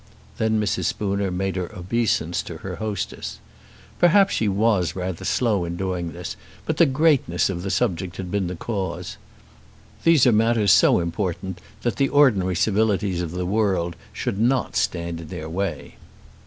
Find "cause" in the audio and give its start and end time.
8.55-9.17